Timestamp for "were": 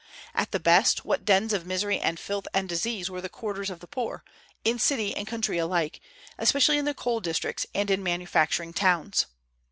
3.11-3.21